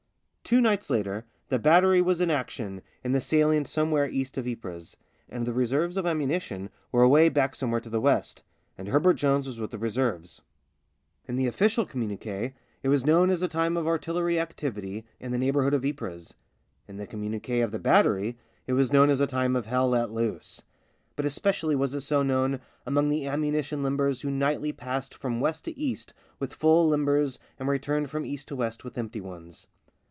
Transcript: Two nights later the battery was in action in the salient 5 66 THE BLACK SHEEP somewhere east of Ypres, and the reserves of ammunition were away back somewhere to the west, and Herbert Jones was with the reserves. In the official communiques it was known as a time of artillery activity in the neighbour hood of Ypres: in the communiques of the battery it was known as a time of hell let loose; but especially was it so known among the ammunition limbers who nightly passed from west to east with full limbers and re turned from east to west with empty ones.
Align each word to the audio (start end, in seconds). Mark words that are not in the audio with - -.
Two 0.43 0.59
nights 0.59 0.89
later 0.89 1.23
the 1.47 1.57
battery 1.59 2.01
was 2.01 2.19
in 2.19 2.29
action 2.29 2.81
in 3.05 3.13
the 3.13 3.21
salient 3.21 3.67
5 3.67 3.71
66 3.71 3.73
THE 3.73 3.85
BLACK 3.87 3.87
SHEEP 3.87 3.89
somewhere 3.89 4.09
east 4.09 4.37
of 4.37 4.45
Ypres, 4.45 4.97
and 5.29 5.45
the 5.45 5.53
reserves 5.53 5.95
of 5.95 6.05
ammunition 6.05 6.69
were 6.91 7.03
away 7.03 7.29
back 7.29 7.55
somewhere 7.55 7.79
to 7.79 7.89
the 7.89 8.01
west, 8.01 8.43
and 8.77 8.89
Herbert 8.89 9.13
Jones 9.13 9.47
was 9.47 9.61
with 9.61 9.71
the 9.71 9.77
reserves. 9.77 10.41
In 11.25 11.37
the 11.37 11.47
official 11.47 11.85
communiques 11.85 12.53
it 12.83 12.89
was 12.89 13.05
known 13.05 13.29
as 13.29 13.41
a 13.41 13.47
time 13.47 13.77
of 13.77 13.87
artillery 13.87 14.37
activity 14.41 15.05
in 15.21 15.31
the 15.31 15.37
neighbour 15.37 15.63
hood 15.63 15.73
of 15.73 15.85
Ypres: 15.85 16.33
in 16.85 16.97
the 16.97 17.07
communiques 17.07 17.63
of 17.63 17.71
the 17.71 17.79
battery 17.79 18.37
it 18.67 18.73
was 18.73 18.91
known 18.91 19.09
as 19.09 19.21
a 19.21 19.27
time 19.27 19.55
of 19.55 19.67
hell 19.67 19.87
let 19.87 20.11
loose; 20.11 20.63
but 21.15 21.23
especially 21.23 21.77
was 21.77 21.95
it 21.95 22.01
so 22.01 22.23
known 22.23 22.59
among 22.85 23.07
the 23.07 23.25
ammunition 23.25 23.81
limbers 23.83 24.19
who 24.19 24.29
nightly 24.29 24.73
passed 24.73 25.13
from 25.13 25.39
west 25.39 25.63
to 25.63 25.79
east 25.79 26.13
with 26.39 26.51
full 26.53 26.89
limbers 26.89 27.39
and 27.57 27.69
re 27.69 27.79
turned 27.79 28.09
from 28.09 28.25
east 28.25 28.49
to 28.49 28.55
west 28.57 28.83
with 28.83 28.97
empty 28.97 29.21
ones. 29.21 29.67